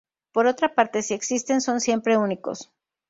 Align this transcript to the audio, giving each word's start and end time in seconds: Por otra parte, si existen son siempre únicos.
Por 0.31 0.47
otra 0.47 0.73
parte, 0.73 1.03
si 1.03 1.13
existen 1.13 1.61
son 1.61 1.79
siempre 1.79 2.17
únicos. 2.17 2.71